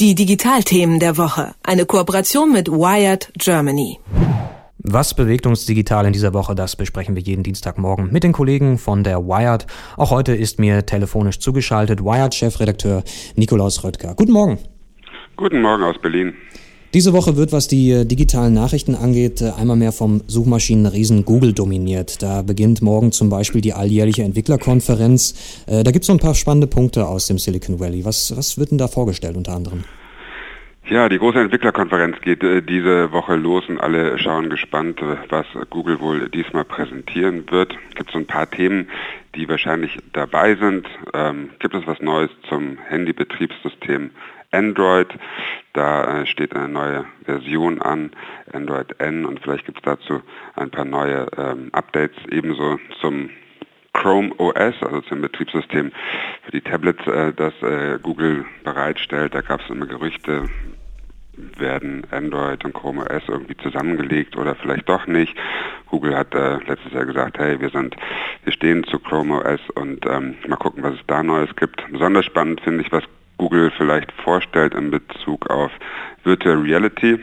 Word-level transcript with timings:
Die 0.00 0.16
Digitalthemen 0.16 0.98
der 0.98 1.16
Woche. 1.16 1.54
Eine 1.62 1.86
Kooperation 1.86 2.50
mit 2.50 2.68
Wired 2.68 3.30
Germany. 3.38 4.00
Was 4.78 5.14
bewegt 5.14 5.46
uns 5.46 5.66
digital 5.66 6.04
in 6.04 6.12
dieser 6.12 6.34
Woche? 6.34 6.56
Das 6.56 6.74
besprechen 6.74 7.14
wir 7.14 7.22
jeden 7.22 7.44
Dienstagmorgen 7.44 8.10
mit 8.10 8.24
den 8.24 8.32
Kollegen 8.32 8.78
von 8.78 9.04
der 9.04 9.20
Wired. 9.20 9.68
Auch 9.96 10.10
heute 10.10 10.34
ist 10.34 10.58
mir 10.58 10.84
telefonisch 10.84 11.38
zugeschaltet 11.38 12.00
Wired-Chefredakteur 12.02 13.04
Nikolaus 13.36 13.84
Röttger. 13.84 14.16
Guten 14.16 14.32
Morgen. 14.32 14.58
Guten 15.36 15.62
Morgen 15.62 15.84
aus 15.84 15.96
Berlin. 16.02 16.34
Diese 16.94 17.12
Woche 17.12 17.36
wird, 17.36 17.50
was 17.50 17.66
die 17.66 17.90
äh, 17.90 18.04
digitalen 18.04 18.54
Nachrichten 18.54 18.94
angeht, 18.94 19.42
äh, 19.42 19.50
einmal 19.58 19.76
mehr 19.76 19.90
vom 19.90 20.22
Suchmaschinenriesen 20.28 21.24
Google 21.24 21.52
dominiert. 21.52 22.22
Da 22.22 22.42
beginnt 22.42 22.82
morgen 22.82 23.10
zum 23.10 23.30
Beispiel 23.30 23.60
die 23.60 23.72
alljährliche 23.72 24.22
Entwicklerkonferenz. 24.22 25.64
Äh, 25.66 25.82
da 25.82 25.90
gibt 25.90 26.04
es 26.04 26.06
so 26.06 26.12
ein 26.12 26.20
paar 26.20 26.36
spannende 26.36 26.68
Punkte 26.68 27.08
aus 27.08 27.26
dem 27.26 27.38
Silicon 27.38 27.80
Valley. 27.80 28.04
Was, 28.04 28.32
was 28.36 28.58
wird 28.58 28.70
denn 28.70 28.78
da 28.78 28.86
vorgestellt 28.86 29.36
unter 29.36 29.56
anderem? 29.56 29.82
Ja, 30.88 31.08
die 31.08 31.18
große 31.18 31.40
Entwicklerkonferenz 31.40 32.20
geht 32.20 32.42
diese 32.42 33.10
Woche 33.10 33.34
los 33.34 33.64
und 33.68 33.80
alle 33.80 34.16
schauen 34.18 34.48
gespannt, 34.48 35.00
was 35.30 35.46
Google 35.70 35.98
wohl 35.98 36.28
diesmal 36.28 36.64
präsentieren 36.64 37.44
wird. 37.50 37.74
Gibt 37.96 38.12
so 38.12 38.18
ein 38.18 38.26
paar 38.26 38.48
Themen, 38.48 38.88
die 39.34 39.48
wahrscheinlich 39.48 39.98
dabei 40.12 40.54
sind. 40.54 40.86
Ähm, 41.12 41.50
gibt 41.58 41.74
es 41.74 41.86
was 41.86 42.00
Neues 42.00 42.30
zum 42.48 42.76
Handybetriebssystem 42.86 44.10
Android. 44.54 45.08
Da 45.72 46.22
äh, 46.22 46.26
steht 46.26 46.54
eine 46.54 46.68
neue 46.68 47.04
Version 47.24 47.82
an, 47.82 48.12
Android 48.52 48.98
N, 49.00 49.26
und 49.26 49.40
vielleicht 49.40 49.66
gibt 49.66 49.78
es 49.78 49.84
dazu 49.84 50.22
ein 50.54 50.70
paar 50.70 50.84
neue 50.84 51.26
ähm, 51.36 51.70
Updates 51.72 52.16
ebenso 52.30 52.78
zum 53.00 53.30
Chrome 53.92 54.32
OS, 54.38 54.74
also 54.82 55.00
zum 55.02 55.20
Betriebssystem 55.20 55.90
für 56.44 56.50
die 56.52 56.60
Tablets, 56.60 57.06
äh, 57.06 57.32
das 57.32 57.54
äh, 57.62 57.98
Google 58.02 58.44
bereitstellt. 58.62 59.34
Da 59.34 59.40
gab 59.40 59.60
es 59.60 59.70
immer 59.70 59.86
Gerüchte, 59.86 60.48
werden 61.58 62.06
Android 62.10 62.64
und 62.64 62.74
Chrome 62.74 63.02
OS 63.02 63.22
irgendwie 63.28 63.56
zusammengelegt 63.56 64.36
oder 64.36 64.54
vielleicht 64.54 64.88
doch 64.88 65.06
nicht. 65.06 65.36
Google 65.90 66.16
hat 66.16 66.34
äh, 66.34 66.58
letztes 66.66 66.92
Jahr 66.92 67.06
gesagt, 67.06 67.38
hey, 67.38 67.60
wir 67.60 67.70
sind, 67.70 67.96
wir 68.44 68.52
stehen 68.52 68.84
zu 68.84 68.98
Chrome 68.98 69.42
OS 69.42 69.60
und 69.74 70.06
ähm, 70.06 70.36
mal 70.46 70.56
gucken, 70.56 70.82
was 70.82 70.94
es 70.94 71.06
da 71.06 71.22
Neues 71.22 71.54
gibt. 71.56 71.84
Besonders 71.90 72.26
spannend 72.26 72.60
finde 72.60 72.82
ich, 72.82 72.92
was 72.92 73.04
Google 73.38 73.70
vielleicht 73.76 74.12
vorstellt 74.12 74.74
in 74.74 74.90
Bezug 74.90 75.50
auf 75.50 75.70
Virtual 76.24 76.56
Reality. 76.56 77.18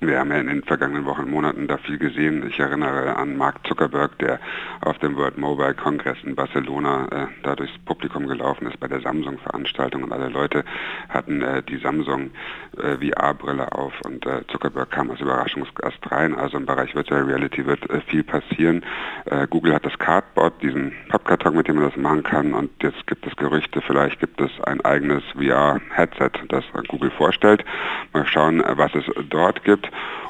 Wir 0.00 0.18
haben 0.18 0.30
ja 0.30 0.36
in 0.36 0.48
den 0.48 0.62
vergangenen 0.62 1.06
Wochen 1.06 1.22
und 1.22 1.30
Monaten 1.30 1.68
da 1.68 1.78
viel 1.78 1.96
gesehen. 1.96 2.46
Ich 2.46 2.60
erinnere 2.60 3.16
an 3.16 3.34
Mark 3.34 3.66
Zuckerberg, 3.66 4.18
der 4.18 4.38
auf 4.82 4.98
dem 4.98 5.16
World 5.16 5.38
Mobile 5.38 5.72
Congress 5.72 6.18
in 6.22 6.34
Barcelona 6.34 7.08
äh, 7.10 7.26
da 7.42 7.56
durchs 7.56 7.78
Publikum 7.86 8.26
gelaufen 8.26 8.66
ist 8.66 8.78
bei 8.78 8.88
der 8.88 9.00
Samsung-Veranstaltung 9.00 10.02
und 10.02 10.12
alle 10.12 10.28
Leute 10.28 10.64
hatten 11.08 11.40
äh, 11.40 11.62
die 11.62 11.78
Samsung 11.78 12.30
äh, 12.76 12.98
VR-Brille 12.98 13.72
auf 13.72 13.94
und 14.04 14.26
äh, 14.26 14.46
Zuckerberg 14.48 14.90
kam 14.90 15.10
als 15.10 15.20
Überraschungsgast 15.22 15.98
rein. 16.10 16.34
Also 16.34 16.58
im 16.58 16.66
Bereich 16.66 16.94
Virtual 16.94 17.22
Reality 17.22 17.64
wird 17.64 17.88
äh, 17.88 18.02
viel 18.02 18.22
passieren. 18.22 18.84
Äh, 19.24 19.46
Google 19.48 19.72
hat 19.72 19.86
das 19.86 19.98
Cardboard, 19.98 20.62
diesen 20.62 20.92
Pappkarton, 21.08 21.56
mit 21.56 21.68
dem 21.68 21.76
man 21.76 21.86
das 21.86 21.96
machen 21.96 22.22
kann 22.22 22.52
und 22.52 22.70
jetzt 22.82 23.06
gibt 23.06 23.26
es 23.26 23.34
Gerüchte, 23.36 23.80
vielleicht 23.80 24.20
gibt 24.20 24.42
es 24.42 24.50
ein 24.64 24.84
eigenes 24.84 25.22
VR-Headset, 25.32 26.32
das 26.50 26.64
Google 26.88 27.10
vorstellt. 27.12 27.64
Mal 28.12 28.26
schauen, 28.26 28.62
was 28.76 28.94
es 28.94 29.04
dort 29.30 29.64
gibt. 29.64 29.85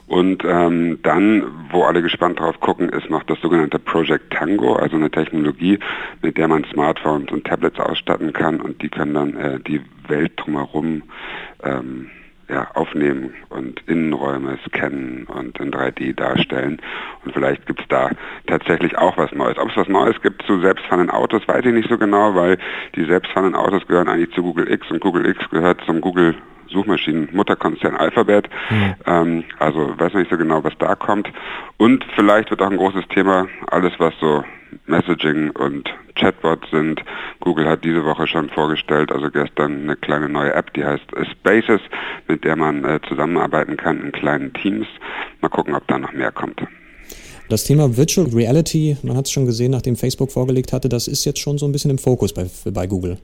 Und 0.06 0.44
ähm, 0.44 1.00
dann, 1.02 1.44
wo 1.70 1.82
alle 1.82 2.00
gespannt 2.00 2.38
drauf 2.38 2.60
gucken, 2.60 2.88
ist 2.90 3.10
noch 3.10 3.24
das 3.24 3.40
sogenannte 3.40 3.80
Project 3.80 4.32
Tango, 4.32 4.76
also 4.76 4.96
eine 4.96 5.10
Technologie, 5.10 5.80
mit 6.22 6.36
der 6.38 6.46
man 6.46 6.64
Smartphones 6.64 7.32
und 7.32 7.44
Tablets 7.44 7.80
ausstatten 7.80 8.32
kann 8.32 8.60
und 8.60 8.82
die 8.82 8.88
können 8.88 9.14
dann 9.14 9.36
äh, 9.36 9.58
die 9.60 9.80
Welt 10.06 10.32
drumherum 10.36 11.02
ähm, 11.64 12.08
ja, 12.48 12.68
aufnehmen 12.74 13.34
und 13.48 13.82
Innenräume 13.88 14.58
scannen 14.66 15.24
und 15.26 15.58
in 15.58 15.72
3D 15.72 16.14
darstellen. 16.14 16.80
Und 17.24 17.32
vielleicht 17.32 17.66
gibt 17.66 17.80
es 17.80 17.88
da 17.88 18.10
tatsächlich 18.46 18.96
auch 18.96 19.16
was 19.16 19.32
Neues. 19.32 19.58
Ob 19.58 19.70
es 19.70 19.76
was 19.76 19.88
Neues 19.88 20.20
gibt 20.22 20.42
zu 20.46 20.60
selbstfahrenden 20.60 21.10
Autos, 21.10 21.46
weiß 21.48 21.64
ich 21.64 21.72
nicht 21.72 21.88
so 21.88 21.98
genau, 21.98 22.34
weil 22.34 22.58
die 22.94 23.04
selbstfahrenden 23.04 23.60
Autos 23.60 23.86
gehören 23.88 24.08
eigentlich 24.08 24.32
zu 24.32 24.42
Google 24.42 24.70
X 24.70 24.88
und 24.90 25.00
Google 25.00 25.26
X 25.26 25.50
gehört 25.50 25.80
zum 25.86 26.00
Google 26.00 26.36
Suchmaschinen, 26.68 27.28
Mutterkonzern 27.32 27.96
Alphabet. 27.96 28.48
Mhm. 28.70 28.94
Ähm, 29.06 29.44
also 29.58 29.98
weiß 29.98 30.14
nicht 30.14 30.30
so 30.30 30.36
genau, 30.36 30.62
was 30.64 30.74
da 30.78 30.94
kommt. 30.94 31.28
Und 31.76 32.04
vielleicht 32.14 32.50
wird 32.50 32.62
auch 32.62 32.70
ein 32.70 32.76
großes 32.76 33.06
Thema 33.08 33.46
alles, 33.70 33.92
was 33.98 34.14
so 34.20 34.44
Messaging 34.86 35.50
und 35.50 35.88
Chatbot 36.16 36.66
sind. 36.70 37.00
Google 37.40 37.68
hat 37.68 37.84
diese 37.84 38.04
Woche 38.04 38.26
schon 38.26 38.48
vorgestellt, 38.50 39.12
also 39.12 39.30
gestern 39.30 39.82
eine 39.82 39.96
kleine 39.96 40.28
neue 40.28 40.52
App, 40.54 40.72
die 40.74 40.84
heißt 40.84 41.04
Spaces, 41.32 41.80
mit 42.28 42.44
der 42.44 42.56
man 42.56 42.84
äh, 42.84 43.00
zusammenarbeiten 43.08 43.76
kann 43.76 44.00
in 44.00 44.12
kleinen 44.12 44.52
Teams. 44.54 44.86
Mal 45.40 45.48
gucken, 45.48 45.74
ob 45.74 45.86
da 45.88 45.98
noch 45.98 46.12
mehr 46.12 46.32
kommt. 46.32 46.60
Das 47.48 47.62
Thema 47.62 47.96
Virtual 47.96 48.26
Reality, 48.28 48.96
man 49.02 49.16
hat 49.16 49.26
es 49.26 49.32
schon 49.32 49.46
gesehen, 49.46 49.70
nachdem 49.70 49.94
Facebook 49.94 50.32
vorgelegt 50.32 50.72
hatte, 50.72 50.88
das 50.88 51.06
ist 51.06 51.24
jetzt 51.24 51.38
schon 51.38 51.58
so 51.58 51.66
ein 51.66 51.72
bisschen 51.72 51.92
im 51.92 51.98
Fokus 51.98 52.32
bei, 52.32 52.46
bei 52.72 52.86
Google. 52.88 53.18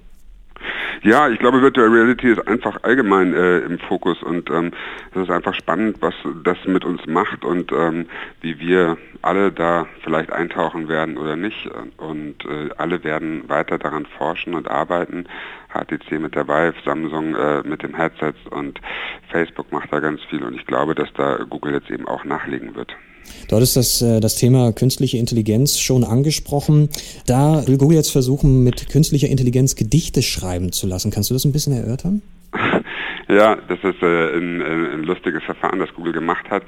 Ja, 1.04 1.28
ich 1.28 1.40
glaube, 1.40 1.60
Virtual 1.60 1.88
Reality 1.88 2.30
ist 2.30 2.46
einfach 2.46 2.84
allgemein 2.84 3.34
äh, 3.34 3.58
im 3.58 3.80
Fokus 3.80 4.22
und 4.22 4.48
ähm, 4.50 4.70
es 5.10 5.22
ist 5.22 5.30
einfach 5.30 5.52
spannend, 5.52 5.96
was 5.98 6.14
das 6.44 6.56
mit 6.64 6.84
uns 6.84 7.04
macht 7.06 7.44
und 7.44 7.72
ähm, 7.72 8.06
wie 8.40 8.60
wir 8.60 8.96
alle 9.20 9.50
da 9.50 9.88
vielleicht 10.04 10.30
eintauchen 10.30 10.86
werden 10.88 11.18
oder 11.18 11.34
nicht. 11.34 11.68
Und 11.96 12.44
äh, 12.44 12.70
alle 12.78 13.02
werden 13.02 13.48
weiter 13.48 13.78
daran 13.78 14.06
forschen 14.16 14.54
und 14.54 14.70
arbeiten. 14.70 15.26
HTC 15.74 16.20
mit 16.20 16.36
der 16.36 16.46
Vive, 16.46 16.74
Samsung 16.84 17.34
äh, 17.34 17.62
mit 17.64 17.82
dem 17.82 17.96
Headset 17.96 18.34
und 18.50 18.80
Facebook 19.28 19.72
macht 19.72 19.92
da 19.92 19.98
ganz 19.98 20.22
viel 20.30 20.44
und 20.44 20.54
ich 20.54 20.66
glaube, 20.66 20.94
dass 20.94 21.12
da 21.14 21.38
Google 21.50 21.72
jetzt 21.72 21.90
eben 21.90 22.06
auch 22.06 22.24
nachlegen 22.24 22.76
wird. 22.76 22.94
Du 23.48 23.56
hattest 23.56 23.76
das, 23.76 24.02
äh, 24.02 24.20
das 24.20 24.36
Thema 24.36 24.72
künstliche 24.72 25.18
Intelligenz 25.18 25.78
schon 25.78 26.04
angesprochen. 26.04 26.88
Da 27.26 27.66
will 27.66 27.78
Google 27.78 27.96
jetzt 27.96 28.10
versuchen, 28.10 28.64
mit 28.64 28.88
künstlicher 28.90 29.28
Intelligenz 29.28 29.76
Gedichte 29.76 30.22
schreiben 30.22 30.72
zu 30.72 30.86
lassen. 30.86 31.10
Kannst 31.10 31.30
du 31.30 31.34
das 31.34 31.44
ein 31.44 31.52
bisschen 31.52 31.72
erörtern? 31.72 32.22
Ja, 33.28 33.56
das 33.68 33.78
ist 33.82 34.02
äh, 34.02 34.36
ein, 34.36 34.60
ein, 34.60 35.04
lustiges 35.04 35.42
Verfahren, 35.44 35.78
das 35.78 35.94
Google 35.94 36.12
gemacht 36.12 36.50
hat. 36.50 36.64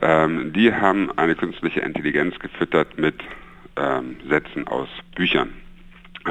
Ähm, 0.00 0.52
die 0.52 0.72
haben 0.72 1.12
eine 1.16 1.36
künstliche 1.36 1.80
Intelligenz 1.80 2.36
gefüttert 2.40 2.98
mit 2.98 3.14
ähm, 3.76 4.16
Sätzen 4.28 4.66
aus 4.66 4.88
Büchern. 5.14 5.50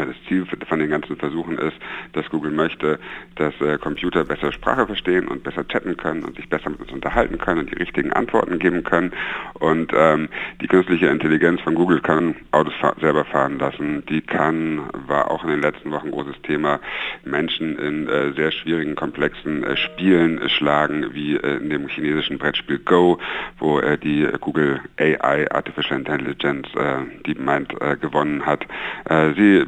Das 0.05 0.15
Ziel 0.27 0.45
von 0.67 0.79
den 0.79 0.89
ganzen 0.89 1.17
Versuchen 1.17 1.57
ist, 1.57 1.77
dass 2.13 2.29
Google 2.29 2.51
möchte, 2.51 2.99
dass 3.35 3.53
äh, 3.61 3.77
Computer 3.77 4.23
besser 4.23 4.51
Sprache 4.51 4.85
verstehen 4.85 5.27
und 5.27 5.43
besser 5.43 5.67
chatten 5.67 5.97
können 5.97 6.23
und 6.23 6.35
sich 6.35 6.49
besser 6.49 6.69
mit 6.69 6.81
uns 6.81 6.91
unterhalten 6.91 7.37
können 7.37 7.61
und 7.61 7.71
die 7.71 7.77
richtigen 7.77 8.13
Antworten 8.13 8.59
geben 8.59 8.83
können. 8.83 9.11
Und 9.53 9.91
ähm, 9.95 10.29
die 10.61 10.67
künstliche 10.67 11.07
Intelligenz 11.07 11.61
von 11.61 11.75
Google 11.75 12.01
kann 12.01 12.35
Autos 12.51 12.73
fahr 12.75 12.95
selber 12.99 13.25
fahren 13.25 13.59
lassen. 13.59 14.05
Die 14.07 14.21
kann, 14.21 14.81
war 15.07 15.31
auch 15.31 15.43
in 15.43 15.49
den 15.49 15.61
letzten 15.61 15.91
Wochen 15.91 16.11
großes 16.11 16.41
Thema, 16.43 16.79
Menschen 17.23 17.77
in 17.77 18.07
äh, 18.07 18.33
sehr 18.33 18.51
schwierigen, 18.51 18.95
komplexen 18.95 19.63
äh, 19.63 19.77
Spielen 19.77 20.47
schlagen, 20.49 21.13
wie 21.13 21.35
äh, 21.35 21.57
in 21.57 21.69
dem 21.69 21.87
chinesischen 21.87 22.37
Brettspiel 22.37 22.79
Go, 22.79 23.19
wo 23.59 23.79
äh, 23.79 23.97
die 23.97 24.27
Google 24.39 24.81
AI, 24.99 25.49
Artificial 25.51 25.99
Intelligence, 25.99 26.67
äh, 26.75 26.97
die 27.25 27.35
meint, 27.35 27.67
gewonnen 28.01 28.45
hat. 28.45 28.65
sie 29.35 29.65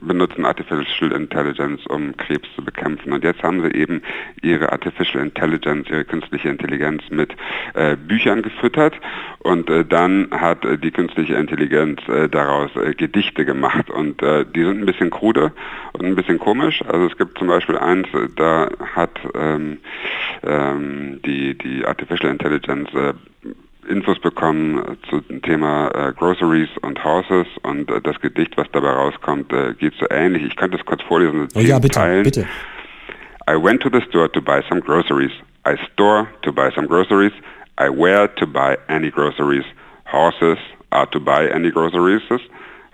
benutzen 0.00 0.44
Artificial 0.44 1.12
Intelligence, 1.12 1.86
um 1.86 2.16
Krebs 2.16 2.48
zu 2.54 2.64
bekämpfen. 2.64 3.12
Und 3.12 3.24
jetzt 3.24 3.42
haben 3.42 3.62
sie 3.62 3.72
eben 3.72 4.02
ihre 4.42 4.72
Artificial 4.72 5.22
Intelligence, 5.22 5.88
ihre 5.88 6.04
künstliche 6.04 6.48
Intelligenz 6.48 7.02
mit 7.10 7.34
äh, 7.74 7.96
Büchern 7.96 8.42
gefüttert 8.42 8.94
und 9.40 9.68
äh, 9.70 9.84
dann 9.84 10.28
hat 10.30 10.64
äh, 10.64 10.78
die 10.78 10.90
künstliche 10.90 11.34
Intelligenz 11.34 12.00
äh, 12.08 12.28
daraus 12.28 12.70
äh, 12.76 12.94
Gedichte 12.94 13.44
gemacht 13.44 13.90
und 13.90 14.22
äh, 14.22 14.44
die 14.44 14.62
sind 14.62 14.80
ein 14.80 14.86
bisschen 14.86 15.10
krude 15.10 15.52
und 15.92 16.04
ein 16.04 16.16
bisschen 16.16 16.38
komisch. 16.38 16.82
Also 16.86 17.06
es 17.06 17.16
gibt 17.16 17.38
zum 17.38 17.48
Beispiel 17.48 17.78
eins, 17.78 18.08
da 18.36 18.68
hat 18.94 19.18
ähm, 19.34 19.78
ähm, 20.42 21.20
die, 21.24 21.56
die 21.56 21.84
Artificial 21.84 22.30
Intelligence 22.30 22.90
Infos 23.86 24.18
bekommen 24.20 24.78
äh, 24.78 25.08
zu 25.08 25.20
dem 25.20 25.42
Thema 25.42 25.88
äh, 25.94 26.12
Groceries 26.12 26.68
und 26.82 27.02
Houses 27.02 27.46
und 27.62 27.90
äh, 27.90 28.00
das 28.00 28.20
Gedicht, 28.20 28.56
was 28.56 28.66
dabei 28.72 28.90
rauskommt, 28.90 29.52
äh, 29.52 29.74
geht 29.74 29.94
so 29.98 30.06
ähnlich. 30.10 30.44
Ich 30.44 30.56
könnte 30.56 30.76
es 30.76 30.84
kurz 30.84 31.02
vorlesen. 31.02 31.48
Oh 31.54 31.60
ja, 31.60 31.78
bitte, 31.78 31.98
Teilen. 31.98 32.22
bitte. 32.22 32.46
I 33.48 33.54
went 33.54 33.80
to 33.82 33.88
the 33.90 34.00
store 34.08 34.30
to 34.32 34.40
buy 34.40 34.60
some 34.68 34.80
groceries. 34.80 35.32
I 35.64 35.76
store 35.92 36.26
to 36.42 36.52
buy 36.52 36.70
some 36.74 36.86
groceries. 36.86 37.32
I 37.78 37.88
wear 37.88 38.28
to 38.36 38.46
buy 38.46 38.76
any 38.88 39.10
groceries. 39.10 39.64
Horses 40.10 40.58
are 40.90 41.06
to 41.10 41.20
buy 41.20 41.46
any 41.48 41.70
groceries. 41.70 42.22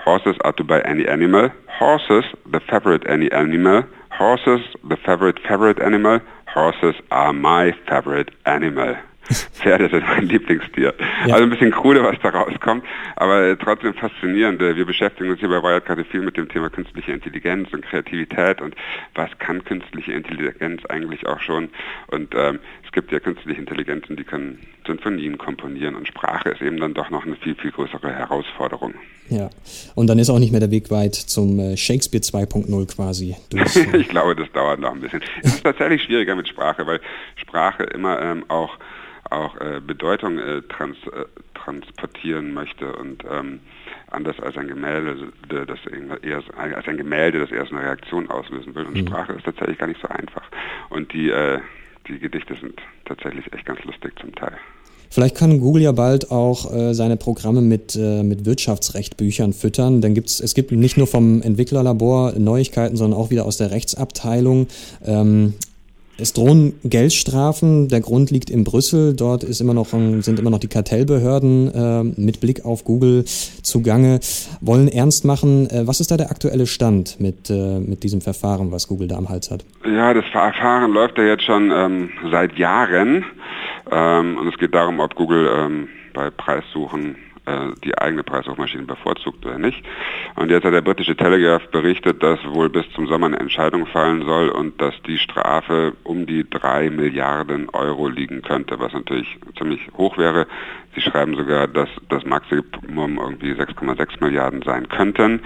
Horses 0.04 0.36
are 0.44 0.52
to 0.54 0.64
buy 0.64 0.80
any 0.80 1.06
animal. 1.06 1.50
Horses, 1.78 2.24
the 2.50 2.60
favorite 2.60 3.04
any 3.08 3.30
animal. 3.32 3.84
Horses, 4.10 4.60
the 4.88 4.96
favorite 4.96 5.38
favorite 5.48 5.80
animal. 5.80 6.20
Horses 6.52 6.96
are 7.10 7.32
my 7.32 7.72
favorite 7.88 8.30
animal. 8.44 8.96
Pferde 9.52 9.88
sind 9.88 10.04
mein 10.06 10.26
Lieblingstier. 10.26 10.94
Ja. 11.26 11.34
Also 11.34 11.44
ein 11.44 11.50
bisschen 11.50 11.70
krude, 11.70 12.02
was 12.02 12.16
da 12.22 12.30
rauskommt, 12.30 12.84
aber 13.16 13.56
trotzdem 13.58 13.94
faszinierend. 13.94 14.60
Wir 14.60 14.84
beschäftigen 14.84 15.30
uns 15.30 15.40
hier 15.40 15.48
bei 15.48 15.62
Wired 15.62 15.84
gerade 15.86 16.04
viel 16.04 16.20
mit 16.20 16.36
dem 16.36 16.48
Thema 16.48 16.70
künstliche 16.70 17.12
Intelligenz 17.12 17.72
und 17.72 17.82
Kreativität 17.82 18.60
und 18.60 18.74
was 19.14 19.30
kann 19.38 19.64
künstliche 19.64 20.12
Intelligenz 20.12 20.84
eigentlich 20.86 21.26
auch 21.26 21.40
schon. 21.40 21.68
Und 22.08 22.34
ähm, 22.34 22.58
es 22.84 22.92
gibt 22.92 23.12
ja 23.12 23.20
künstliche 23.20 23.60
Intelligenzen, 23.60 24.16
die 24.16 24.24
können 24.24 24.58
Sinfonien 24.86 25.38
komponieren 25.38 25.94
und 25.94 26.08
Sprache 26.08 26.50
ist 26.50 26.60
eben 26.60 26.78
dann 26.78 26.94
doch 26.94 27.10
noch 27.10 27.24
eine 27.24 27.36
viel, 27.36 27.54
viel 27.54 27.70
größere 27.70 28.12
Herausforderung. 28.12 28.94
Ja, 29.28 29.50
und 29.94 30.08
dann 30.08 30.18
ist 30.18 30.28
auch 30.30 30.38
nicht 30.38 30.50
mehr 30.50 30.60
der 30.60 30.70
Weg 30.70 30.90
weit 30.90 31.14
zum 31.14 31.58
äh, 31.58 31.76
Shakespeare 31.76 32.22
2.0 32.22 32.94
quasi. 32.94 33.36
ich 33.94 34.08
glaube, 34.08 34.34
das 34.36 34.50
dauert 34.52 34.80
noch 34.80 34.92
ein 34.92 35.00
bisschen. 35.00 35.22
Es 35.42 35.54
ist 35.54 35.62
tatsächlich 35.62 36.02
schwieriger 36.02 36.34
mit 36.34 36.48
Sprache, 36.48 36.86
weil 36.86 37.00
Sprache 37.36 37.84
immer 37.84 38.20
ähm, 38.20 38.44
auch 38.48 38.76
auch 39.32 39.60
äh, 39.60 39.80
Bedeutung 39.80 40.38
äh, 40.38 40.62
trans, 40.62 40.96
äh, 41.06 41.24
transportieren 41.54 42.52
möchte 42.54 42.92
und 42.96 43.24
ähm, 43.30 43.60
anders 44.10 44.38
als 44.40 44.56
ein 44.56 44.68
Gemälde, 44.68 45.32
das 45.48 45.78
eher 46.22 46.42
als 46.56 46.86
ein 46.86 46.96
Gemälde, 46.96 47.40
das 47.40 47.50
erst 47.50 47.72
eine 47.72 47.82
Reaktion 47.82 48.28
auslösen 48.30 48.74
will. 48.74 48.84
Und 48.84 48.94
mhm. 48.94 49.06
Sprache 49.06 49.32
ist 49.32 49.44
tatsächlich 49.44 49.78
gar 49.78 49.86
nicht 49.86 50.00
so 50.00 50.08
einfach. 50.08 50.44
Und 50.90 51.12
die, 51.12 51.30
äh, 51.30 51.58
die 52.08 52.18
Gedichte 52.18 52.54
sind 52.60 52.80
tatsächlich 53.04 53.50
echt 53.52 53.64
ganz 53.64 53.82
lustig 53.84 54.12
zum 54.20 54.34
Teil. 54.34 54.56
Vielleicht 55.12 55.36
kann 55.36 55.60
Google 55.60 55.82
ja 55.82 55.92
bald 55.92 56.30
auch 56.30 56.72
äh, 56.72 56.94
seine 56.94 57.18
Programme 57.18 57.60
mit, 57.60 57.94
äh, 57.96 58.22
mit 58.22 58.46
Wirtschaftsrechtbüchern 58.46 59.52
füttern. 59.52 60.00
Dann 60.00 60.14
gibt's, 60.14 60.40
es 60.40 60.54
gibt 60.54 60.72
nicht 60.72 60.96
nur 60.96 61.06
vom 61.06 61.42
Entwicklerlabor 61.42 62.32
Neuigkeiten, 62.38 62.96
sondern 62.96 63.20
auch 63.20 63.30
wieder 63.30 63.44
aus 63.44 63.58
der 63.58 63.72
Rechtsabteilung. 63.72 64.68
Ähm, 65.04 65.52
es 66.22 66.32
drohen 66.32 66.74
Geldstrafen. 66.84 67.88
Der 67.88 68.00
Grund 68.00 68.30
liegt 68.30 68.48
in 68.48 68.64
Brüssel. 68.64 69.14
Dort 69.14 69.44
ist 69.44 69.60
immer 69.60 69.74
noch, 69.74 69.88
sind 69.88 70.38
immer 70.38 70.50
noch 70.50 70.60
die 70.60 70.68
Kartellbehörden 70.68 71.74
äh, 71.74 72.20
mit 72.20 72.40
Blick 72.40 72.64
auf 72.64 72.84
Google 72.84 73.24
zugange, 73.62 74.20
wollen 74.60 74.88
ernst 74.88 75.24
machen. 75.24 75.68
Äh, 75.68 75.86
was 75.86 76.00
ist 76.00 76.10
da 76.10 76.16
der 76.16 76.30
aktuelle 76.30 76.66
Stand 76.66 77.20
mit, 77.20 77.50
äh, 77.50 77.80
mit 77.80 78.02
diesem 78.02 78.20
Verfahren, 78.20 78.72
was 78.72 78.88
Google 78.88 79.08
da 79.08 79.16
am 79.16 79.28
Hals 79.28 79.50
hat? 79.50 79.64
Ja, 79.84 80.14
das 80.14 80.24
Verfahren 80.26 80.92
läuft 80.92 81.18
ja 81.18 81.24
jetzt 81.24 81.44
schon 81.44 81.70
ähm, 81.70 82.10
seit 82.30 82.56
Jahren. 82.56 83.24
Ähm, 83.90 84.38
und 84.38 84.48
es 84.48 84.58
geht 84.58 84.74
darum, 84.74 85.00
ob 85.00 85.14
Google 85.14 85.48
ähm, 85.54 85.88
bei 86.14 86.30
Preissuchen 86.30 87.16
die 87.84 87.96
eigene 87.98 88.22
Preissuchmaschine 88.22 88.84
bevorzugt 88.84 89.44
oder 89.44 89.58
nicht. 89.58 89.84
Und 90.36 90.50
jetzt 90.50 90.64
hat 90.64 90.74
der 90.74 90.80
britische 90.80 91.16
Telegraph 91.16 91.66
berichtet, 91.70 92.22
dass 92.22 92.38
wohl 92.44 92.68
bis 92.68 92.88
zum 92.94 93.06
Sommer 93.08 93.26
eine 93.26 93.40
Entscheidung 93.40 93.86
fallen 93.86 94.24
soll 94.24 94.48
und 94.48 94.80
dass 94.80 94.94
die 95.06 95.18
Strafe 95.18 95.94
um 96.04 96.26
die 96.26 96.48
drei 96.48 96.90
Milliarden 96.90 97.68
Euro 97.70 98.08
liegen 98.08 98.42
könnte, 98.42 98.78
was 98.78 98.92
natürlich 98.92 99.38
ziemlich 99.58 99.80
hoch 99.96 100.18
wäre. 100.18 100.46
Sie 100.94 101.00
schreiben 101.00 101.36
sogar, 101.36 101.66
dass 101.68 101.88
das 102.08 102.24
Maximum 102.24 103.18
irgendwie 103.18 103.52
6,6 103.52 104.22
Milliarden 104.22 104.62
sein 104.62 104.88
könnten, 104.88 105.40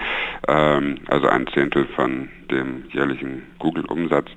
ähm, 0.47 0.99
also 1.07 1.27
ein 1.27 1.47
Zehntel 1.47 1.85
von 1.95 2.29
dem 2.51 2.85
jährlichen 2.89 3.43
Google-Umsatz. 3.59 4.27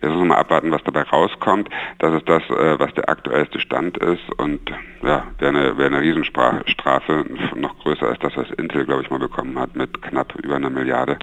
Jetzt 0.00 0.10
muss 0.10 0.18
man 0.18 0.28
mal 0.28 0.38
abwarten, 0.38 0.70
was 0.70 0.82
dabei 0.84 1.02
rauskommt. 1.02 1.68
Das 1.98 2.14
ist 2.14 2.28
das, 2.28 2.42
äh, 2.50 2.78
was 2.78 2.92
der 2.94 3.08
aktuellste 3.08 3.60
Stand 3.60 3.98
ist 3.98 4.30
und 4.38 4.60
ja, 5.02 5.26
wäre 5.38 5.56
eine, 5.56 5.78
wär 5.78 5.86
eine 5.86 6.00
Riesenstrafe, 6.00 7.24
noch 7.56 7.78
größer 7.78 8.08
als 8.08 8.18
das, 8.20 8.36
was 8.36 8.50
Intel, 8.52 8.84
glaube 8.84 9.02
ich, 9.02 9.10
mal 9.10 9.18
bekommen 9.18 9.58
hat, 9.58 9.76
mit 9.76 10.02
knapp 10.02 10.34
über 10.42 10.56
einer 10.56 10.70
Milliarde. 10.70 11.18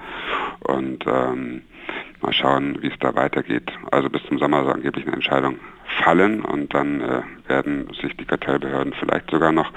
Und 0.60 1.06
ähm, 1.08 1.62
mal 2.22 2.34
schauen, 2.34 2.82
wie 2.82 2.88
es 2.88 3.00
da 3.00 3.16
weitergeht. 3.16 3.72
Also 3.92 4.10
bis 4.10 4.24
zum 4.28 4.40
Sommer 4.40 4.64
soll 4.64 4.74
angeblich 4.74 5.06
eine 5.06 5.16
Entscheidung 5.16 5.60
fallen 6.04 6.42
und 6.44 6.74
dann 6.74 7.02
äh, 7.02 7.22
werden 7.48 7.88
sich 8.02 8.16
die 8.18 8.26
Kartellbehörden 8.26 8.94
vielleicht 9.00 9.32
sogar 9.32 9.52
noch 9.52 9.72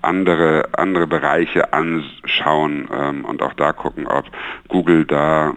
andere, 0.00 0.68
andere 0.72 1.06
Bereiche 1.06 1.72
anschauen 1.72 2.88
ähm, 2.92 3.24
und 3.24 3.42
auch 3.42 3.54
da 3.54 3.72
gucken, 3.72 4.06
ob 4.06 4.24
Google 4.68 5.04
da 5.04 5.54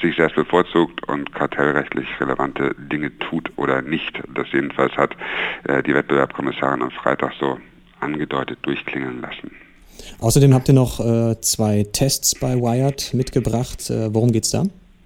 sich 0.00 0.16
selbst 0.16 0.36
bevorzugt 0.36 1.06
und 1.08 1.32
kartellrechtlich 1.34 2.08
relevante 2.20 2.74
Dinge 2.78 3.16
tut 3.18 3.50
oder 3.56 3.82
nicht. 3.82 4.20
Das 4.34 4.46
jedenfalls 4.52 4.96
hat 4.96 5.16
äh, 5.64 5.82
die 5.82 5.94
Wettbewerbskommissarin 5.94 6.82
am 6.82 6.90
Freitag 6.90 7.32
so 7.38 7.58
angedeutet 8.00 8.58
durchklingeln 8.62 9.20
lassen. 9.20 9.50
Außerdem 10.18 10.54
habt 10.54 10.68
ihr 10.68 10.74
noch 10.74 11.00
äh, 11.00 11.40
zwei 11.40 11.84
Tests 11.92 12.34
bei 12.34 12.56
Wired 12.56 13.12
mitgebracht. 13.14 13.90
Äh, 13.90 14.14
worum 14.14 14.32
geht's 14.32 14.50
da? 14.50 14.64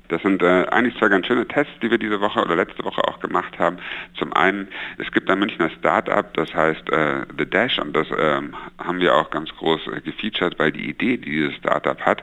Das 0.08 0.20
sind 0.22 0.42
äh, 0.42 0.66
eigentlich 0.70 0.98
zwei 0.98 1.08
ganz 1.08 1.26
schöne 1.26 1.46
Tests, 1.48 1.72
die 1.80 1.90
wir 1.90 1.96
diese 1.96 2.20
Woche 2.20 2.42
oder 2.42 2.56
letzte 2.56 2.84
Woche 2.84 3.02
auch 3.08 3.20
gemacht 3.20 3.58
haben. 3.58 3.78
Zum 4.18 4.34
einen, 4.34 4.68
es 4.98 5.10
gibt 5.12 5.30
ein 5.30 5.38
Münchner 5.38 5.70
Start-up, 5.70 6.34
das 6.34 6.54
heißt 6.54 6.90
äh, 6.90 7.22
The 7.38 7.46
Dash 7.46 7.78
und 7.78 7.96
das 7.96 8.08
ähm, 8.16 8.54
haben 8.78 9.00
wir 9.00 9.14
auch 9.14 9.30
ganz 9.30 9.50
groß 9.56 9.88
äh, 9.88 10.00
gefeatured, 10.02 10.58
weil 10.58 10.72
die 10.72 10.90
Idee, 10.90 11.16
die 11.16 11.30
dieses 11.30 11.54
Start-up 11.54 12.02
hat, 12.02 12.22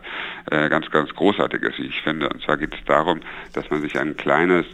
äh, 0.51 0.69
ganz, 0.69 0.91
ganz 0.91 1.13
großartig 1.15 1.63
ist, 1.63 1.79
wie 1.79 1.87
ich 1.87 2.01
finde. 2.01 2.29
Und 2.29 2.43
zwar 2.43 2.57
geht 2.57 2.73
es 2.75 2.83
darum, 2.85 3.21
dass 3.53 3.69
man 3.71 3.81
sich 3.81 3.97
ein 3.97 4.15
kleines, 4.15 4.65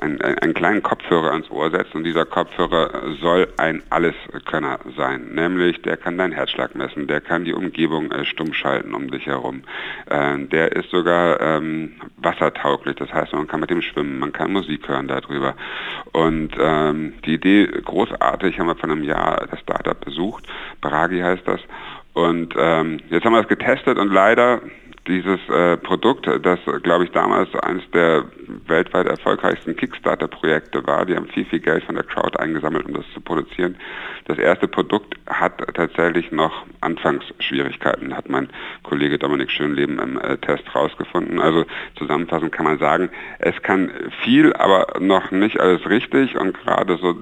ein, 0.00 0.20
ein, 0.20 0.38
einen 0.38 0.54
kleinen 0.54 0.82
Kopfhörer 0.82 1.32
ans 1.32 1.50
Ohr 1.50 1.70
setzt 1.70 1.96
und 1.96 2.04
dieser 2.04 2.24
Kopfhörer 2.24 3.16
soll 3.20 3.48
ein 3.56 3.82
Alleskönner 3.90 4.78
sein. 4.96 5.34
Nämlich, 5.34 5.82
der 5.82 5.96
kann 5.96 6.16
deinen 6.16 6.32
Herzschlag 6.32 6.76
messen, 6.76 7.08
der 7.08 7.20
kann 7.20 7.44
die 7.44 7.54
Umgebung 7.54 8.12
äh, 8.12 8.24
stumm 8.24 8.52
schalten 8.54 8.94
um 8.94 9.10
dich 9.10 9.26
herum. 9.26 9.64
Äh, 10.08 10.38
der 10.46 10.72
ist 10.72 10.90
sogar 10.90 11.40
ähm, 11.40 11.92
Wasser 12.18 12.51
wassertauglich. 12.52 12.96
Das 12.96 13.12
heißt, 13.12 13.32
man 13.32 13.46
kann 13.46 13.60
mit 13.60 13.70
dem 13.70 13.82
schwimmen, 13.82 14.18
man 14.18 14.32
kann 14.32 14.52
Musik 14.52 14.88
hören 14.88 15.08
darüber. 15.08 15.54
Und 16.12 16.50
ähm, 16.58 17.14
die 17.24 17.34
Idee 17.34 17.66
großartig, 17.66 18.58
haben 18.58 18.66
wir 18.66 18.76
vor 18.76 18.90
einem 18.90 19.04
Jahr 19.04 19.46
das 19.50 19.60
Startup 19.60 19.98
besucht. 19.98 20.46
Baragi 20.80 21.20
heißt 21.20 21.46
das. 21.46 21.60
Und 22.14 22.54
ähm, 22.58 23.00
jetzt 23.08 23.24
haben 23.24 23.32
wir 23.32 23.40
es 23.40 23.48
getestet 23.48 23.98
und 23.98 24.12
leider 24.12 24.60
dieses 25.06 25.40
äh, 25.48 25.76
Produkt, 25.78 26.26
das 26.26 26.60
glaube 26.82 27.04
ich 27.04 27.10
damals 27.10 27.52
eines 27.56 27.82
der 27.90 28.24
weltweit 28.66 29.06
erfolgreichsten 29.06 29.74
Kickstarter-Projekte 29.74 30.86
war, 30.86 31.04
die 31.06 31.16
haben 31.16 31.26
viel, 31.28 31.44
viel 31.44 31.58
Geld 31.58 31.82
von 31.84 31.96
der 31.96 32.04
Crowd 32.04 32.38
eingesammelt, 32.38 32.86
um 32.86 32.94
das 32.94 33.04
zu 33.12 33.20
produzieren. 33.20 33.76
Das 34.26 34.38
erste 34.38 34.68
Produkt 34.68 35.16
hat 35.26 35.58
tatsächlich 35.74 36.30
noch 36.30 36.64
Anfangsschwierigkeiten, 36.80 38.16
hat 38.16 38.28
mein 38.28 38.48
Kollege 38.84 39.18
Dominik 39.18 39.50
Schönleben 39.50 39.98
im 39.98 40.20
äh, 40.20 40.36
Test 40.38 40.64
rausgefunden. 40.74 41.40
Also 41.40 41.64
zusammenfassend 41.96 42.52
kann 42.52 42.64
man 42.64 42.78
sagen, 42.78 43.10
es 43.40 43.60
kann 43.62 43.90
viel, 44.22 44.52
aber 44.54 45.00
noch 45.00 45.32
nicht 45.32 45.58
alles 45.58 45.88
richtig 45.88 46.36
und 46.36 46.54
gerade 46.54 46.96
so 46.98 47.16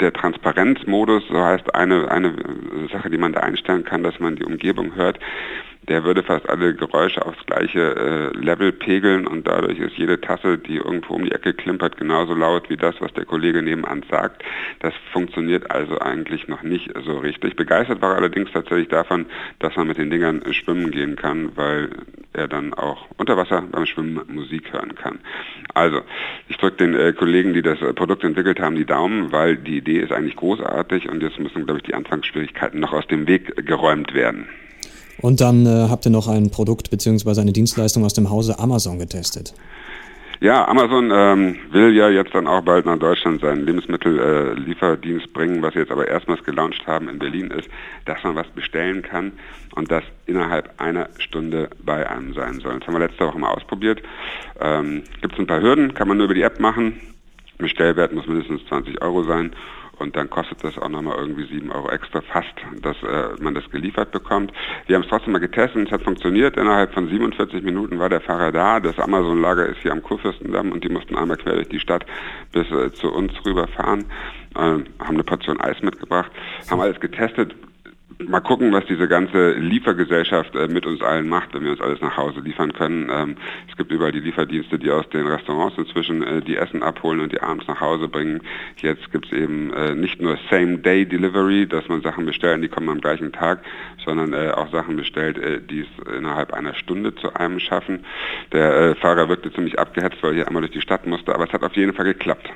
der 0.00 0.12
Transparenzmodus, 0.12 1.28
so 1.28 1.38
heißt 1.38 1.74
eine, 1.74 2.10
eine 2.10 2.34
Sache, 2.90 3.10
die 3.10 3.18
man 3.18 3.32
da 3.32 3.40
einstellen 3.40 3.84
kann, 3.84 4.02
dass 4.02 4.18
man 4.18 4.36
die 4.36 4.44
Umgebung 4.44 4.94
hört, 4.94 5.18
der 5.88 6.04
würde 6.04 6.22
fast 6.22 6.48
alle 6.48 6.74
Geräusche 6.74 7.24
aufs 7.24 7.44
gleiche 7.46 7.80
äh, 7.80 8.36
Level 8.38 8.72
pegeln 8.72 9.26
und 9.26 9.46
dadurch 9.46 9.78
ist 9.78 9.96
jede 9.96 10.20
Tasse, 10.20 10.58
die 10.58 10.76
irgendwo 10.76 11.14
um 11.14 11.24
die 11.24 11.32
Ecke 11.32 11.54
klimpert, 11.54 11.96
genauso 11.96 12.34
laut 12.34 12.68
wie 12.68 12.76
das, 12.76 12.94
was 13.00 13.12
der 13.14 13.24
Kollege 13.24 13.62
nebenan 13.62 14.04
sagt. 14.10 14.42
Das 14.80 14.94
funktioniert 15.12 15.70
also 15.70 15.98
eigentlich 15.98 16.48
noch 16.48 16.62
nicht 16.62 16.90
so 17.04 17.18
richtig. 17.18 17.56
Begeistert 17.56 18.02
war 18.02 18.12
er 18.12 18.18
allerdings 18.18 18.52
tatsächlich 18.52 18.88
davon, 18.88 19.26
dass 19.58 19.74
man 19.76 19.88
mit 19.88 19.98
den 19.98 20.10
Dingern 20.10 20.42
schwimmen 20.52 20.90
gehen 20.90 21.16
kann, 21.16 21.56
weil 21.56 21.90
er 22.32 22.46
dann 22.46 22.74
auch 22.74 23.06
unter 23.16 23.36
Wasser 23.36 23.62
beim 23.70 23.86
Schwimmen 23.86 24.20
Musik 24.28 24.72
hören 24.72 24.94
kann. 24.94 25.18
Also, 25.74 26.02
ich 26.48 26.56
drücke 26.58 26.76
den 26.76 26.94
äh, 26.94 27.12
Kollegen, 27.12 27.54
die 27.54 27.62
das 27.62 27.80
äh, 27.82 27.92
Produkt 27.92 28.22
entwickelt 28.22 28.60
haben, 28.60 28.76
die 28.76 28.84
Daumen, 28.84 29.32
weil 29.32 29.56
die 29.56 29.78
Idee 29.78 29.98
ist 29.98 30.12
eigentlich 30.12 30.36
großartig 30.36 31.08
und 31.08 31.22
jetzt 31.22 31.38
müssen, 31.38 31.64
glaube 31.64 31.78
ich, 31.78 31.84
die 31.84 31.94
Anfangsschwierigkeiten 31.94 32.80
noch 32.80 32.92
aus 32.92 33.06
dem 33.08 33.26
Weg 33.26 33.66
geräumt 33.66 34.14
werden. 34.14 34.48
Und 35.22 35.40
dann 35.40 35.66
äh, 35.66 35.88
habt 35.88 36.06
ihr 36.06 36.10
noch 36.10 36.28
ein 36.28 36.50
Produkt 36.50 36.90
bzw. 36.90 37.40
eine 37.40 37.52
Dienstleistung 37.52 38.04
aus 38.04 38.14
dem 38.14 38.30
Hause 38.30 38.58
Amazon 38.58 38.98
getestet. 38.98 39.54
Ja, 40.42 40.66
Amazon 40.68 41.10
ähm, 41.12 41.56
will 41.70 41.94
ja 41.94 42.08
jetzt 42.08 42.34
dann 42.34 42.46
auch 42.46 42.62
bald 42.62 42.86
nach 42.86 42.98
Deutschland 42.98 43.42
seinen 43.42 43.66
Lebensmittellieferdienst 43.66 45.26
äh, 45.26 45.30
bringen. 45.34 45.60
Was 45.60 45.74
sie 45.74 45.80
jetzt 45.80 45.92
aber 45.92 46.08
erstmals 46.08 46.42
gelauncht 46.44 46.86
haben 46.86 47.10
in 47.10 47.18
Berlin 47.18 47.50
ist, 47.50 47.68
dass 48.06 48.24
man 48.24 48.36
was 48.36 48.46
bestellen 48.48 49.02
kann 49.02 49.32
und 49.74 49.90
das 49.90 50.02
innerhalb 50.24 50.80
einer 50.80 51.10
Stunde 51.18 51.68
bei 51.84 52.08
einem 52.08 52.32
sein 52.32 52.58
soll. 52.60 52.78
Das 52.78 52.88
haben 52.88 52.94
wir 52.94 53.06
letzte 53.06 53.26
Woche 53.26 53.38
mal 53.38 53.50
ausprobiert. 53.50 54.00
Ähm, 54.58 55.02
Gibt 55.20 55.34
es 55.34 55.38
ein 55.38 55.46
paar 55.46 55.60
Hürden, 55.60 55.92
kann 55.92 56.08
man 56.08 56.16
nur 56.16 56.24
über 56.24 56.34
die 56.34 56.42
App 56.42 56.58
machen. 56.58 56.98
Bestellwert 57.58 58.14
muss 58.14 58.26
mindestens 58.26 58.64
20 58.68 59.02
Euro 59.02 59.24
sein 59.24 59.52
und 60.00 60.16
dann 60.16 60.30
kostet 60.30 60.64
das 60.64 60.78
auch 60.78 60.88
nochmal 60.88 61.18
irgendwie 61.18 61.46
7 61.46 61.70
Euro 61.70 61.90
extra 61.90 62.20
fast, 62.22 62.54
dass 62.80 62.96
äh, 63.02 63.42
man 63.42 63.54
das 63.54 63.68
geliefert 63.70 64.10
bekommt. 64.12 64.52
Wir 64.86 64.96
haben 64.96 65.02
es 65.02 65.08
trotzdem 65.08 65.32
mal 65.32 65.38
getestet 65.38 65.76
und 65.76 65.86
es 65.86 65.92
hat 65.92 66.02
funktioniert. 66.02 66.56
Innerhalb 66.56 66.94
von 66.94 67.08
47 67.08 67.62
Minuten 67.62 67.98
war 67.98 68.08
der 68.08 68.20
Fahrer 68.20 68.50
da. 68.50 68.80
Das 68.80 68.98
Amazon-Lager 68.98 69.66
ist 69.66 69.82
hier 69.82 69.92
am 69.92 70.02
Kurfürstendamm 70.02 70.72
und 70.72 70.82
die 70.82 70.88
mussten 70.88 71.16
einmal 71.16 71.36
quer 71.36 71.54
durch 71.54 71.68
die 71.68 71.80
Stadt 71.80 72.06
bis 72.52 72.70
äh, 72.70 72.92
zu 72.92 73.12
uns 73.12 73.32
rüberfahren, 73.44 74.06
äh, 74.54 74.58
haben 74.58 74.86
eine 75.00 75.24
Portion 75.24 75.60
Eis 75.60 75.80
mitgebracht, 75.82 76.32
haben 76.70 76.80
alles 76.80 76.98
getestet, 76.98 77.54
mal 78.28 78.40
gucken, 78.40 78.72
was 78.72 78.84
diese 78.86 79.08
ganze 79.08 79.52
Liefergesellschaft 79.52 80.54
äh, 80.54 80.68
mit 80.68 80.86
uns 80.86 81.02
allen 81.02 81.28
macht, 81.28 81.54
wenn 81.54 81.64
wir 81.64 81.72
uns 81.72 81.80
alles 81.80 82.00
nach 82.00 82.16
Hause 82.16 82.40
liefern 82.40 82.72
können. 82.72 83.10
Ähm, 83.12 83.36
es 83.68 83.76
gibt 83.76 83.90
überall 83.92 84.12
die 84.12 84.20
Lieferdienste, 84.20 84.78
die 84.78 84.90
aus 84.90 85.08
den 85.10 85.26
Restaurants 85.26 85.78
inzwischen 85.78 86.22
äh, 86.22 86.42
die 86.42 86.56
Essen 86.56 86.82
abholen 86.82 87.20
und 87.20 87.32
die 87.32 87.40
abends 87.40 87.66
nach 87.66 87.80
Hause 87.80 88.08
bringen. 88.08 88.40
Jetzt 88.76 89.10
gibt 89.12 89.26
es 89.26 89.32
eben 89.32 89.72
äh, 89.72 89.94
nicht 89.94 90.20
nur 90.20 90.38
Same-Day-Delivery, 90.50 91.66
dass 91.66 91.88
man 91.88 92.02
Sachen 92.02 92.26
bestellt, 92.26 92.62
die 92.62 92.68
kommen 92.68 92.88
am 92.88 93.00
gleichen 93.00 93.32
Tag, 93.32 93.62
sondern 94.04 94.32
äh, 94.32 94.50
auch 94.50 94.70
Sachen 94.70 94.96
bestellt, 94.96 95.38
äh, 95.38 95.60
die 95.60 95.80
es 95.80 96.14
innerhalb 96.16 96.52
einer 96.52 96.74
Stunde 96.74 97.14
zu 97.14 97.34
einem 97.34 97.60
schaffen. 97.60 98.04
Der 98.52 98.74
äh, 98.74 98.94
Fahrer 98.96 99.28
wirkte 99.28 99.52
ziemlich 99.52 99.78
abgehetzt, 99.78 100.18
weil 100.22 100.30
er 100.30 100.36
hier 100.36 100.46
einmal 100.48 100.62
durch 100.62 100.72
die 100.72 100.80
Stadt 100.80 101.06
musste, 101.06 101.34
aber 101.34 101.44
es 101.44 101.52
hat 101.52 101.62
auf 101.62 101.76
jeden 101.76 101.94
Fall 101.94 102.06
geklappt. 102.06 102.50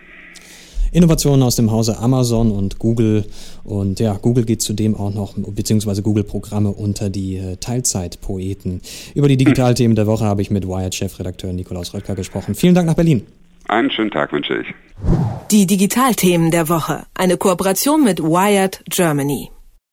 Innovationen 0.95 1.43
aus 1.43 1.57
dem 1.57 1.73
Hause 1.73 1.99
Amazon 1.99 2.53
und 2.53 2.79
Google. 2.79 3.25
Und 3.65 3.99
ja, 3.99 4.15
Google 4.15 4.45
geht 4.45 4.63
zudem 4.63 4.95
auch 4.95 5.13
noch, 5.13 5.35
beziehungsweise 5.37 6.03
Google-Programme 6.03 6.71
unter 6.71 7.11
die 7.11 7.37
äh, 7.37 7.57
Teilzeitpoeten. 7.57 8.81
Über 9.15 9.29
die 9.29 9.37
Digitalthemen 9.37 9.97
der 9.97 10.07
Woche 10.07 10.25
habe 10.25 10.41
ich 10.41 10.51
mit 10.51 10.67
Wired-Chefredakteur 10.67 11.53
Nikolaus 11.53 11.95
Röttger 11.95 12.15
gesprochen. 12.15 12.55
Vielen 12.55 12.75
Dank 12.75 12.87
nach 12.87 12.95
Berlin. 12.95 13.27
Einen 13.67 13.91
schönen 13.91 14.11
Tag 14.11 14.33
wünsche 14.33 14.61
ich. 14.61 14.67
Die 15.51 15.67
Digitalthemen 15.67 16.51
der 16.51 16.69
Woche. 16.69 17.05
Eine 17.15 17.39
Kooperation 17.39 18.05
mit 18.05 18.23
Wired 18.23 18.83
Germany. 18.89 19.51